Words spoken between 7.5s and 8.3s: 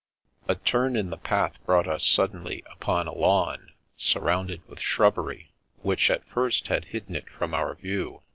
our view.